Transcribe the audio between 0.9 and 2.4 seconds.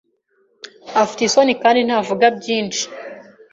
Afite isoni kandi ntavuga